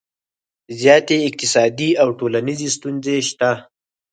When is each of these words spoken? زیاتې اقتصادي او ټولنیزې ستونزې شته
زیاتې 0.79 1.15
اقتصادي 1.27 1.89
او 2.01 2.07
ټولنیزې 2.19 2.67
ستونزې 2.77 3.17
شته 3.29 3.51